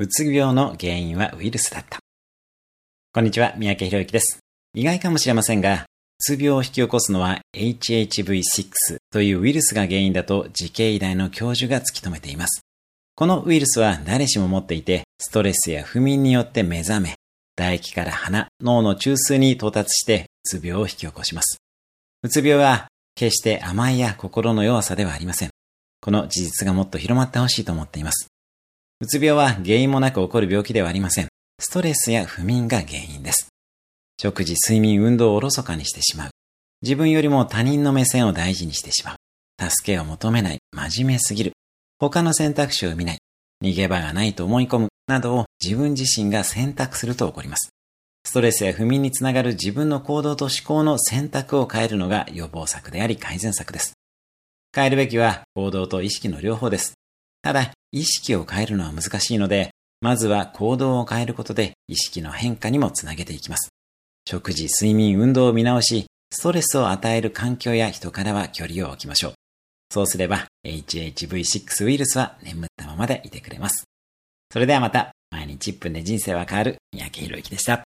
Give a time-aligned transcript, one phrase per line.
[0.00, 1.98] うつ病の原因はウイルスだった。
[3.12, 4.38] こんにちは、三宅博之です。
[4.72, 5.86] 意外かもしれませんが、
[6.20, 12.60] うつ病を引き起こすのは HHV6 というウイルスが原因だと慈恵医大の教授が突き止めています。
[13.16, 17.14] このウイルスは誰しも持っていて、ストレスや不眠によって目覚め、
[17.56, 21.58] 唾液から鼻、脳の中枢に到達してうつ病を引き起こします。
[22.22, 22.86] うつ病は
[23.16, 25.50] 決して甘いや心の弱さではありません。
[26.00, 28.28] この事実がもっと広まってほしいと思っています。
[29.00, 31.28] うつ病は原因もなく起こる病気ではありません。
[31.60, 33.46] ストレスや不眠が原因です。
[34.20, 36.30] 食事、睡眠、運動をおろそかにしてしまう。
[36.82, 39.70] 自分よりも他人の目線を大事にしてしまう。
[39.70, 40.58] 助けを求めない。
[40.72, 41.52] 真面目すぎる。
[42.00, 43.18] 他の選択肢を見ない。
[43.62, 44.88] 逃げ場がないと思い込む。
[45.06, 47.70] などを自分自身が選択すると起こります。
[48.24, 53.92] ストレスや不眠につながる自分の行動と思考の選択を変えるのが予防策であり改善策です。
[54.74, 56.97] 変えるべきは行動と意識の両方です。
[57.42, 59.70] ただ、意識を変えるのは難しいので、
[60.00, 63.70] まずは行動を変えることで意識の変化にもつなげていきます。
[64.28, 69.32] 食事、睡眠、運動を見直し、ストレスを与える環境や人からは距離を置きましょう。
[69.90, 73.84] そうすれば HHV6 ウイルスは眠ったままでいてくれます。
[74.52, 77.84] それではまた、毎日1分で人生は変わる三宅宏之でした。